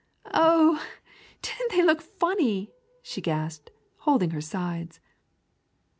"Oh! 0.33 0.83
didn't 1.43 1.73
they 1.73 1.83
look 1.83 2.01
funny?" 2.01 2.71
she 3.03 3.21
gasped, 3.21 3.69
holding 3.97 4.31
her 4.31 4.41
sides. 4.41 4.99